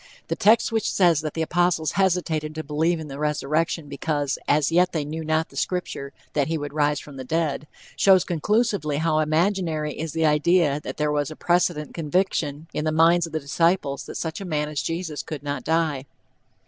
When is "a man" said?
14.41-14.69